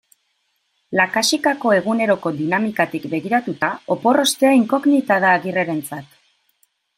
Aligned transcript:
Lakaxitako 0.99 1.73
eguneroko 1.79 2.31
dinamikatik 2.39 3.05
begiratuta, 3.11 3.69
opor 3.97 4.23
ostea 4.25 4.55
inkognita 4.63 5.21
da 5.27 5.35
Agirrerentzat. 5.37 6.19